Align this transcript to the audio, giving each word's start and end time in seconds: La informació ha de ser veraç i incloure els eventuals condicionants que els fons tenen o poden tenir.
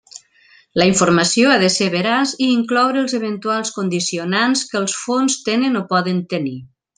La 0.81 0.85
informació 0.91 1.51
ha 1.51 1.57
de 1.63 1.67
ser 1.73 1.89
veraç 1.95 2.33
i 2.45 2.47
incloure 2.53 3.03
els 3.03 3.13
eventuals 3.19 3.75
condicionants 3.79 4.65
que 4.73 4.81
els 4.85 4.97
fons 5.05 5.37
tenen 5.51 5.83
o 5.83 5.89
poden 5.93 6.25
tenir. 6.35 6.57